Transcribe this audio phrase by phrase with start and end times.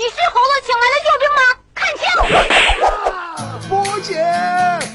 [0.00, 1.42] 你是猴子请来的救兵吗？
[1.76, 2.08] 看清！
[3.68, 4.16] 波姐，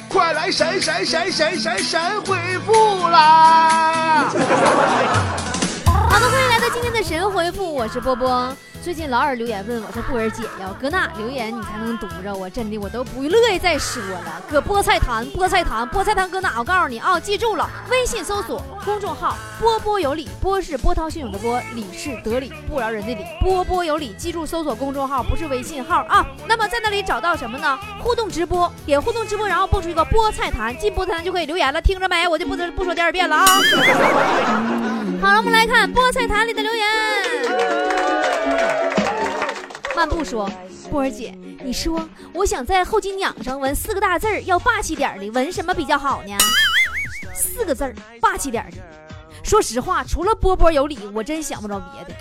[0.09, 4.31] 快来闪闪闪闪闪闪回复啦！
[6.09, 8.51] 好的，欢迎来到今天的神回复，我是波波。
[8.85, 10.29] 最近老耳留言问我说：“布儿？
[10.29, 12.31] 姐要搁哪留言你才能读着？
[12.31, 14.39] 我真的我都不乐意再说了。
[14.47, 16.53] 搁菠菜坛，菠菜坛，菠菜坛搁哪？
[16.59, 24.13] 我告诉你啊，记住了，微信搜索公众号‘波波有理’，波是波涛汹涌的波，理是得理不饶人的理，波波有理。
[24.19, 26.23] 记住搜索公众号，不是微信号啊。
[26.47, 27.79] 那么在那里找到什么呢？
[27.99, 31.81] 互动直播，点互动直播，然后蹦出一个菠菜坛，进菠菜坛就可以留言了。
[31.81, 32.27] 听着没？
[32.27, 33.47] 我就不不说第二遍了啊。
[35.21, 36.61] 好了，我们来看菠菜坛里的
[39.95, 40.49] 漫步说
[40.91, 46.35] ：“波儿姐，你说我想在后脊梁上纹四个大字儿，要霸气点的，纹什么比较好呢？
[47.33, 48.77] 四个字儿，霸气点的。
[49.43, 52.13] 说实话，除了波波有理，我真想不着别的。”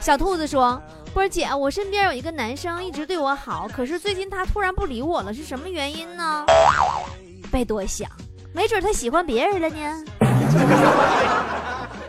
[0.00, 0.80] 小兔子说
[1.12, 6.46] ：“波儿姐，我身边有一个男生一直对我好，可是最近他突然不理我了，是什么原因呢？
[7.50, 8.10] 别多想，
[8.54, 10.04] 没准他喜欢别人了呢。”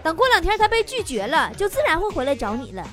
[0.03, 2.83] 等过两天他被拒绝了，就自然会回来找你了。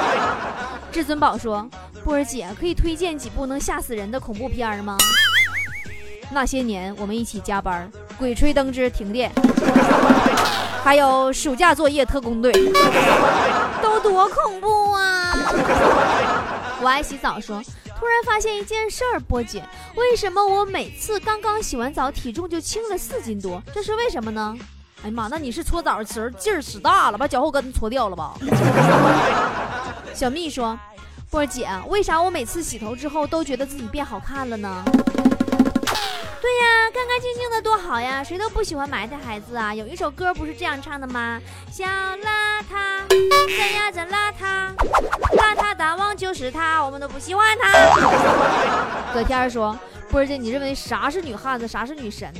[0.92, 1.68] 至尊宝说
[2.04, 4.96] ：“波儿姐，可以推荐几部能吓死人的恐怖片吗？”
[6.30, 9.32] 那些年我们一起加班，鬼吹灯之停电，
[10.84, 12.52] 还有暑假作业特工队，
[13.82, 15.32] 都多恐怖啊！
[16.82, 17.62] 我爱洗澡说
[17.98, 19.62] ：“突然发现一件事儿，波姐，
[19.96, 23.62] 为什么我每次刚刚洗完澡，体重就轻了四斤多？
[23.74, 24.54] 这是为什么呢？”
[25.04, 28.34] 哎呀妈，那你是搓澡的时候劲儿使大了，把脚后跟搓掉了吧？
[30.12, 30.76] 小蜜说
[31.30, 34.82] ：“波儿姐，为啥我每次洗头之后都觉得自己变好看了呢？”
[36.40, 39.72] 对呀，干干净净的多好呀，谁都不喜欢埋汰孩子啊。
[39.72, 41.40] 有一首歌不是这样唱的吗？
[41.70, 44.74] 小邋遢，怎呀真邋遢，
[45.36, 47.70] 邋遢大王就是他，我们都不喜欢他。
[49.14, 49.78] 葛天说
[50.10, 52.32] ：“波儿姐，你认为啥是女汉子，啥是女神？”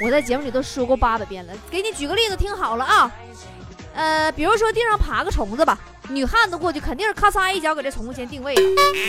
[0.00, 3.10] 我在节目里都说过八百遍了，给你举个例子，听好了啊。
[3.94, 8.54] 呃，比如说地上爬个虫子吧，女汉子过去肯定是咔嚓一脚给这虫子先定位，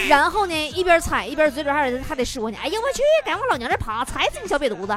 [0.10, 4.94] 然后呢一边踩一边嘴里还得还得说呢，哎呀我去，敢往老娘这爬，踩死你小瘪犊子！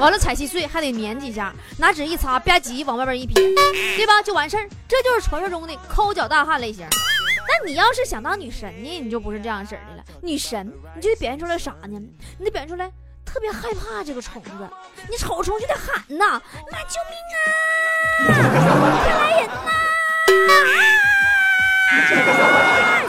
[0.00, 3.34] 完了踩稀碎还得粘几下，拿纸一擦，吧唧往外边一撇，
[3.96, 4.20] 对吧？
[4.20, 4.68] 就完事儿。
[4.88, 6.84] 这就是传说中的抠脚大汉类型。
[6.90, 10.02] 那你要是想当女神呢，你就不是这样式的了。
[10.22, 12.00] 女神你就得表现出来啥呢？
[12.40, 12.90] 你得表现出来。
[13.34, 14.50] 特别害怕这个虫子，
[15.10, 16.40] 你瞅虫就得喊呐，
[16.70, 17.18] 妈救命
[18.28, 18.38] 啊！
[19.02, 19.58] 快来人呐！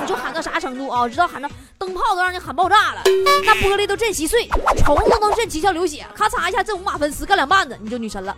[0.01, 1.07] 你就喊到啥程度啊？
[1.07, 1.47] 知道喊到
[1.77, 3.03] 灯泡都让你喊爆炸了，
[3.45, 4.47] 那玻璃都震稀碎，
[4.83, 8.35] 虫子都能震七窍流血，咔嚓一下震五马分尸，干两半子你就女神了。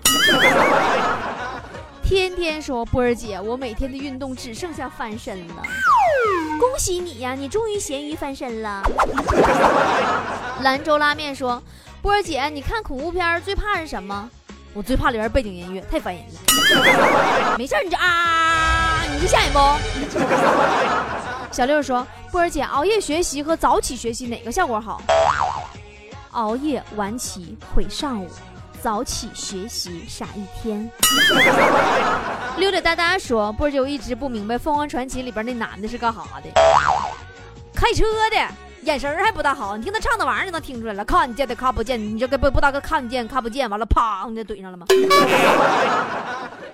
[2.03, 5.63] 天天说波儿姐，我每天的运动只剩下翻身了。
[6.59, 8.83] 恭喜你呀，你终于咸鱼翻身了。
[10.61, 11.61] 兰州拉面说，
[12.01, 14.29] 波儿姐，你看恐怖片最怕是什么？
[14.73, 17.55] 我最怕里边背景音乐太烦人了。
[17.57, 19.59] 没事你就啊，你就吓人不？
[21.51, 25.01] 小六说，波儿姐，熬夜学习和早起学习哪个效果好？
[26.31, 28.29] 熬夜晚起毁上午。
[28.87, 30.89] 早起学习傻一天。
[32.55, 36.49] 溜溜哒哒说：“波儿姐，我一直不明白《凤凰传奇》里边那男的是干啥的？
[37.75, 38.37] 开车的，
[38.83, 39.75] 眼神还不大好。
[39.75, 44.85] 你听他唱那玩意儿就能听出来了，看见的看不见，你这个不不大哥看见看不见，完了啪你就怼上了吗？”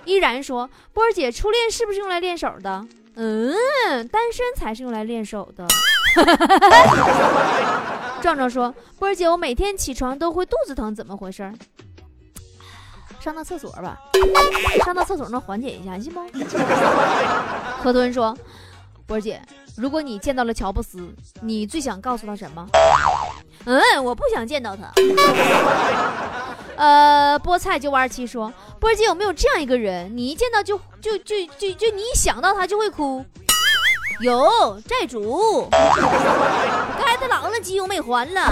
[0.06, 2.86] 依然说：“波儿姐，初恋是不是用来练手的？
[3.16, 5.66] 嗯，单身才是用来练手的。”
[8.22, 11.52] 壮壮说：“波儿姐，我每天起床都会肚子疼，怎么回事？”
[13.24, 13.98] 上趟厕所吧，
[14.84, 16.20] 上趟厕所能缓解一下，你信不？
[17.82, 18.36] 河豚说
[19.08, 19.40] ：“波姐，
[19.78, 21.08] 如果你见到了乔布斯，
[21.40, 22.66] 你最想告诉他什么？”
[23.64, 24.92] 嗯，我不想见到他。
[26.76, 33.24] 呃，菠菜就二七说：“波姐，有没有这样一个人，你一见到就就就就就你一想到他就会哭？”
[34.20, 38.42] 有债主， 该他老了，机油没还了。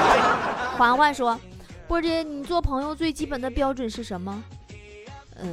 [0.78, 1.38] 环环说。
[1.88, 4.44] 波姐，你做朋友最基本的标准是什么？
[5.40, 5.46] 呃，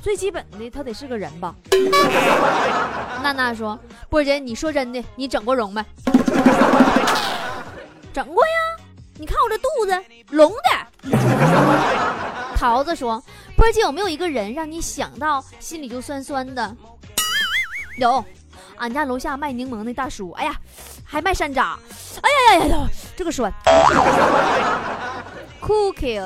[0.00, 1.54] 最基本的他得是个人吧。
[3.22, 3.78] 娜娜说
[4.08, 5.84] ：“波姐，你说真的，你整过容没？”
[8.14, 8.52] 整过呀，
[9.18, 11.10] 你看我这肚子，隆的。
[12.56, 13.22] 桃子说
[13.54, 16.74] ：“波姐，有没有一个人让你想到心里就酸酸的？”
[17.98, 18.24] 有，
[18.76, 20.56] 俺家楼下卖柠檬的大叔，哎呀，
[21.04, 21.76] 还卖山楂，
[22.22, 23.52] 哎呀呀呀呀，这个酸。
[25.64, 26.20] Cookie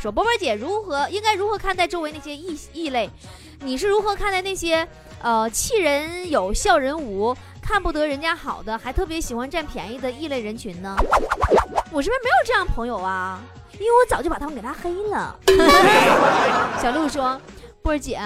[0.00, 3.10] 说：“波波姐如何应该如何看待周围那些异异类？
[3.60, 4.88] 你是如何看待那些
[5.20, 10.96] 呃，气人有，笑人无，看不得人家好的，还特别喜欢占便宜的异类人群呢？
[11.90, 13.42] 我身边没有这样朋友啊，
[13.74, 15.38] 因为我早就把他们给拉黑了。
[16.80, 17.38] 小鹿说
[17.82, 18.18] ：“波儿姐，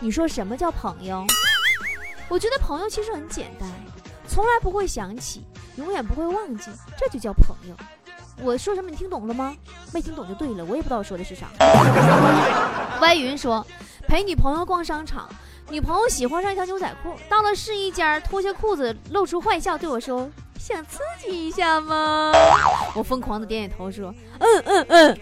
[0.00, 1.24] 你说什么叫朋友？
[2.28, 3.66] 我觉得朋友其实很简单，
[4.28, 5.44] 从来不会想起，
[5.76, 7.74] 永远不会忘记，这就叫朋友。
[8.42, 9.54] 我说什么你听懂了吗？
[9.92, 11.46] 没听懂就对了，我也不知道我说的是啥。
[13.00, 13.66] ”歪云说
[14.06, 15.28] ：“陪女朋友逛商场。”
[15.70, 20.28] 女朋友喜欢上一条牛仔裤，到了试衣间脱下裤子，露出坏笑对我说
[20.60, 22.30] ：“想刺激一下吗？”
[22.94, 25.18] 我疯狂的点点头说：“嗯嗯嗯。”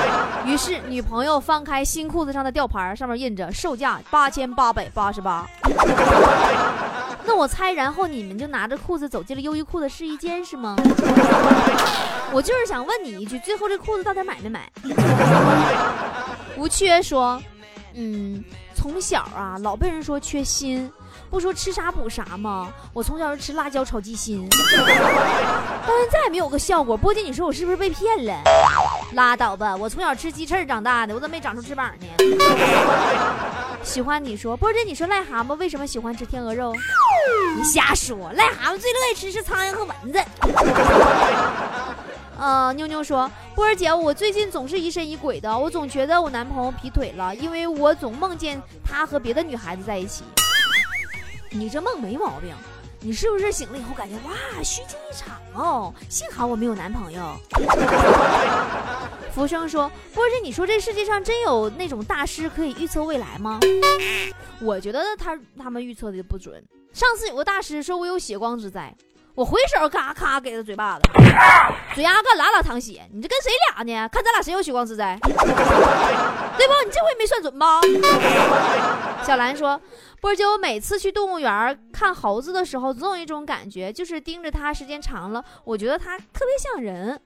[0.48, 5.46] 于是女朋友翻开新裤子上的吊牌，上面印着售价八千八百八十八。
[7.26, 10.74] 那我猜，然后你们就拿着裤子走进了优衣库的试衣间是吗？
[12.32, 14.70] 我就是想问你一句，最后这裤子到底买没买？
[16.56, 17.42] 吴缺说
[17.94, 18.42] ：“嗯。”
[18.72, 20.90] 从小啊，老被人说缺锌，
[21.28, 22.72] 不说吃啥补啥吗？
[22.94, 26.96] 我从小是吃辣椒炒鸡心， 到现在也没有个效果。
[26.96, 28.34] 波姐，你说我是不是被骗了？
[29.12, 32.06] 拉倒吧，我从小吃鸡翅长大的，我怎么没长出翅膀呢？
[33.84, 36.74] 喜欢你说，波姐，你说癞蛤蟆为什么喜欢吃天鹅肉？
[37.58, 40.24] 你瞎说，癞蛤蟆最乐意吃是苍蝇和蚊子。
[42.40, 50.24] 呃，妞妞说，波儿姐，我最近总是疑神疑鬼的，我总觉得我男朋友劈腿了，因为我总梦见他和别的女孩子在一起。
[51.50, 52.54] 你这梦没毛病，
[53.00, 54.32] 你是不是醒了以后感觉哇，
[54.62, 55.92] 虚惊一场哦？
[56.08, 57.36] 幸好我没有男朋友。
[59.34, 63.60] 福生说，波儿姐，你说这世界上真有那种大师可以预测未来吗？
[64.62, 66.64] 我觉得他他们预测的不准。
[66.94, 68.96] 上次有个大师说我有血光之灾。
[69.34, 71.02] 我回手咔咔给他嘴巴子，
[71.94, 74.08] 嘴丫子拉拉淌血，你这跟谁俩呢？
[74.08, 76.74] 看咱俩谁有血光之灾， 对不？
[76.84, 77.80] 你这回没算准吧？
[79.22, 79.80] 小兰说
[80.20, 87.20] ：“波姐，我每次去动物园看猴子的时候，总有一种感觉，就是盯着它时间长了，我觉得它特别像人。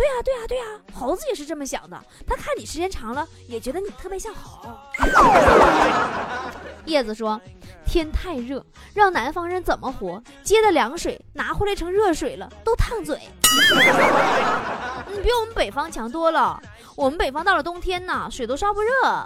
[0.00, 0.64] 对呀，对呀，对呀，
[0.94, 4.66] 猴子也是这么想的，他看你时间长了，也觉得你特别像猴。
[6.86, 7.38] ”叶子说。
[7.86, 8.64] 天太热，
[8.94, 10.22] 让南方人怎么活？
[10.44, 13.18] 接的凉水拿回来成热水了，都烫嘴。
[15.10, 16.62] 你比我们北方强多了。
[17.00, 19.24] 我们北方到了冬天呢，水都烧不热。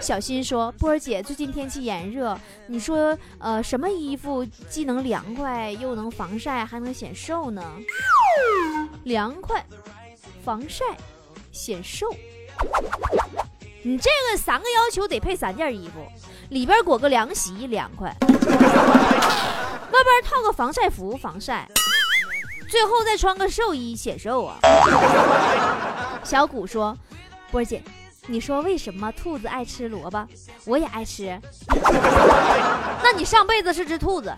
[0.00, 7.60] 小新说：“波儿姐，最近天气炎热，你说呃什么衣服既能凉快又能防晒，还能显瘦呢？
[9.02, 9.66] 凉快、
[10.44, 10.84] 防晒、
[11.50, 12.06] 显瘦。
[13.82, 15.94] 你这个三个要求得配三件衣服。”
[16.50, 21.68] 里边裹个凉席凉快，外边套个防晒服防晒，
[22.68, 24.58] 最后再穿个寿衣显瘦啊。
[26.22, 26.96] 小谷说
[27.50, 27.82] ：“波姐。”
[28.30, 30.28] 你说为什么兔子爱吃萝卜？
[30.66, 31.40] 我也爱吃。
[33.02, 34.30] 那你上辈子是只兔子。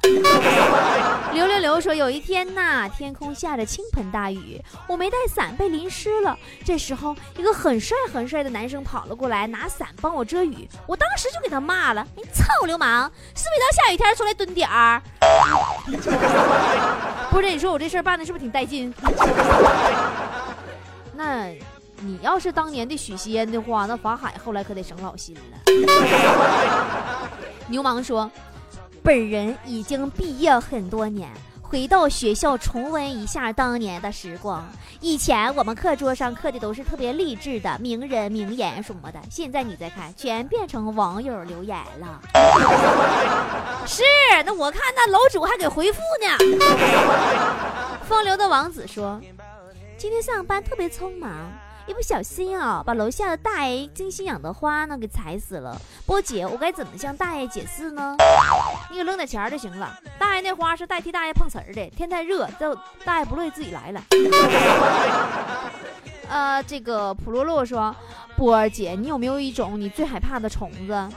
[1.33, 6.39] 刘刘刘说，有一天呐，天空下着倾盆大雨，我没带伞被淋湿了。
[6.65, 10.69] 这时候，一个很帅很帅的男生跑了过来，拿伞帮我遮雨。
[10.87, 15.03] 我当时就给他骂了：“你臭流氓，是不是到下雨天出来蹲点儿？”
[17.31, 18.93] 不是，你说我这事儿办的是不是挺带劲？
[21.17, 21.55] 那。
[22.03, 25.41] 你要是当年的许仙的话，那法海后来可得省老心了。
[27.69, 28.31] 牛氓说
[29.05, 31.29] ：“本人已经毕业很多年，
[31.71, 34.69] 回到学校重温一下当年的时光。
[34.99, 42.21] 以前我们课桌上刻的都是特别励志的名人名言什么的，现在你再看，全变成网友留言了。
[43.87, 44.03] 是，
[44.45, 46.37] 那我看那楼主还给回复呢。
[48.09, 49.21] 风流的王子说：
[49.97, 51.31] 今天上班特别匆忙。”
[51.91, 55.77] 一不小心啊，把楼下的大爷精心养的花呢给踩死了。
[56.07, 58.17] 波姐，我该怎么向大爷解释呢？
[58.89, 59.99] 你给扔点钱就行了。
[60.17, 61.91] 大爷那花是代替大爷碰瓷儿的。
[61.91, 62.73] 天太热，这
[63.05, 64.01] 大爷不乐意自己来了。
[66.31, 67.93] 呃，这个普洛洛说，
[68.37, 71.09] 波儿姐，你有没有一种你最害怕的虫子？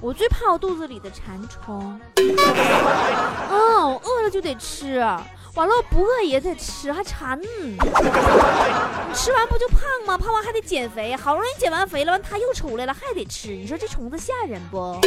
[0.00, 2.00] 我最怕我肚子里的馋虫。
[3.50, 5.06] 哦，饿了就得吃。
[5.54, 7.38] 完了，不饿也得吃，还馋。
[7.40, 7.76] 你
[9.14, 10.16] 吃完不就胖吗？
[10.16, 13.48] 胖完还得减肥，好容易减完肥了，完他又出来了，还得吃。
[13.48, 14.98] 你说这虫子吓人不？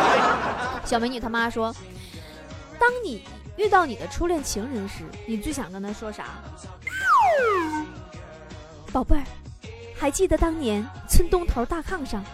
[0.84, 1.74] 小美女她妈说，
[2.78, 3.24] 当你
[3.56, 6.24] 遇到你的初恋情人时，你最想跟他说啥？
[8.92, 9.22] 宝贝儿，
[9.96, 12.24] 还记得当年村东头大炕上，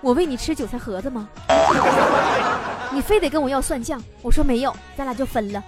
[0.00, 1.28] 我喂你吃韭菜盒子吗？
[2.92, 5.62] 你非得跟我要蒜酱，我说没有，咱俩就分了。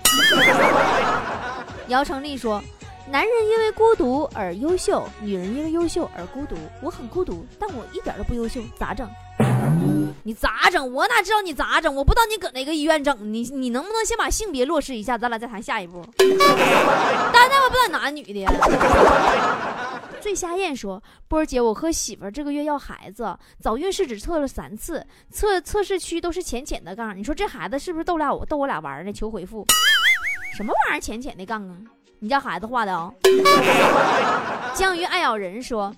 [1.89, 2.63] 姚成立说
[3.11, 6.57] ：“男人因为孤独而优秀，女人因为优秀而孤独。
[6.83, 9.09] 我很孤独，但我一点都不优秀，咋整？”
[10.23, 10.93] 你咋整？
[10.93, 11.95] 我哪知道你咋整？
[11.95, 13.17] 我不知道你搁哪个医院整。
[13.33, 16.05] 你你能不能先把性别落实一下，咱俩再谈下一步？
[16.19, 16.29] 单
[17.49, 18.47] 单我不知道男女的。
[20.29, 27.17] 醉瞎燕说：“波儿姐，我和媳妇儿这个月要孩子，早孕试纸测了三次，测测试区都是浅浅的杠。
[27.17, 29.11] 你说这孩子是不是逗俩我逗我俩玩呢？
[29.11, 29.65] 求回复。
[30.55, 31.75] 什么玩意儿浅浅的杠啊？
[32.19, 33.11] 你家孩子画的啊？”
[34.77, 35.97] 江鱼爱咬人说：“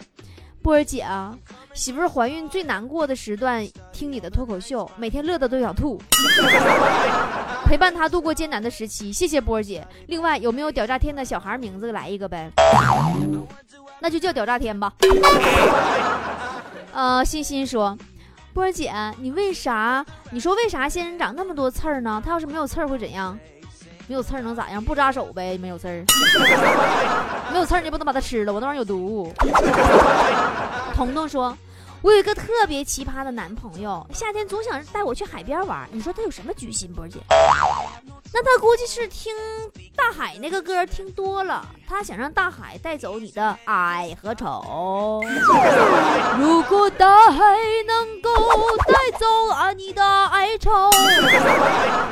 [0.62, 1.36] 波儿姐啊。”
[1.74, 6.00] 媳妇儿怀孕最难过的时段，听你的脱口秀，每天乐得都想吐。
[7.66, 9.84] 陪伴她度过艰难的时期，谢谢波儿姐。
[10.06, 12.48] 另外，有没有屌炸天的小孩名字来一个呗？
[14.00, 14.92] 那就叫屌炸天吧。
[16.92, 17.96] 呃，欣欣说，
[18.52, 20.04] 波儿姐，你为啥？
[20.30, 22.20] 你说为啥仙人掌那么多刺儿呢？
[22.24, 23.38] 它要是没有刺儿会怎样？
[24.08, 24.84] 没有刺儿能咋样？
[24.84, 25.56] 不扎手呗。
[25.58, 26.04] 没有刺儿，
[27.52, 29.32] 没有刺儿你不能把它吃了，我那玩意儿有毒。
[30.94, 31.56] 彤彤说
[32.02, 35.88] ：“我有一个特别奇葩的男朋友，夏天总想带我去海边玩。
[35.92, 36.92] 你说他有什么居心？
[36.92, 37.20] 波姐，
[38.32, 39.32] 那他估计是听
[39.96, 45.22] 大海那个歌听多了，他想让大海带走你的爱和丑。
[46.38, 47.56] 如果大海
[47.86, 48.30] 能够
[48.86, 50.90] 带走啊你的哀愁。”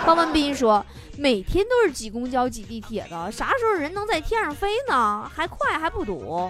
[0.04, 0.84] 方文斌说。
[1.20, 5.28] 每天都是挤公交挤地铁的，啥时候人能在天上飞呢？
[5.34, 6.48] 还快还不堵，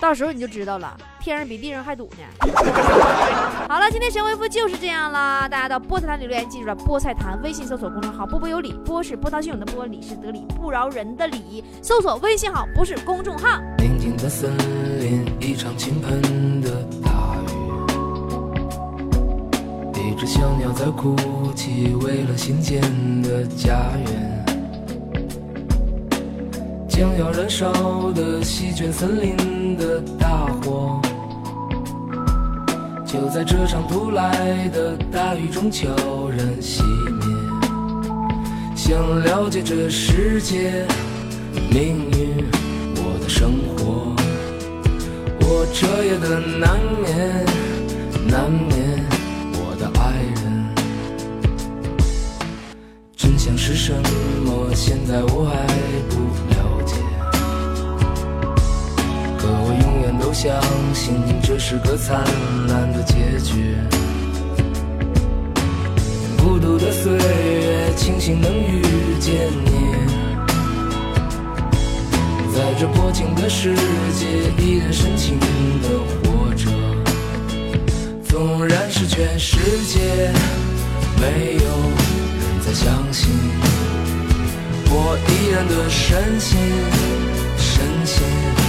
[0.00, 2.24] 到时候你就知道了，天上比地上还堵呢。
[3.68, 13.60] 好了，今天神回复就是这样啦，大家到菠菜坛里留言，记住了，菠菜坛微信搜索公众号，波波有理，波是波涛汹涌的波，理是得理不饶人的理，搜索微信号不是公众号。
[13.76, 14.56] 宁静的森
[15.00, 17.01] 林，一场倾盆的。
[20.12, 21.16] 一只小鸟在哭
[21.54, 22.82] 泣，为了新建
[23.22, 24.44] 的家园。
[26.86, 27.72] 将要燃烧
[28.12, 31.00] 的席卷森林的大火，
[33.06, 35.88] 就在这场突来的大雨中悄
[36.28, 37.24] 然熄灭。
[38.76, 40.86] 想了解这世界
[41.70, 42.44] 命运，
[42.96, 44.14] 我的生活，
[45.40, 47.46] 我彻夜的难眠，
[48.28, 48.91] 难眠。
[53.56, 53.92] 是什
[54.44, 54.74] 么？
[54.74, 55.66] 现在我还
[56.08, 56.14] 不
[56.50, 56.94] 了解。
[59.38, 60.60] 可我永远都相
[60.94, 62.24] 信这是个灿
[62.68, 63.76] 烂的结局。
[66.38, 68.82] 孤独的岁月，庆幸能遇
[69.20, 69.70] 见你。
[72.54, 73.74] 在这薄情的世
[74.18, 74.26] 界，
[74.58, 75.38] 依然深情
[75.82, 76.70] 的活着。
[78.24, 80.32] 纵然是全世界
[81.20, 81.62] 没有
[82.64, 83.28] 再相信。
[84.94, 86.58] 我依然的深信，
[87.56, 88.61] 深信，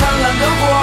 [0.00, 0.73] 灿烂的火。